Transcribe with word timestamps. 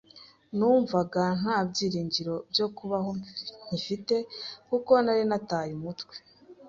numvaga 0.57 1.23
nta 1.39 1.57
byiringiro 1.69 2.35
byo 2.51 2.67
kubaho 2.77 3.09
nkifite 3.67 4.15
kuko 4.69 4.91
nari 5.03 5.23
nataye 5.29 5.71
umutwe, 5.79 6.15